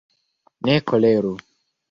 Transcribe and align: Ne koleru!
Ne 0.65 0.77
koleru! 0.93 1.35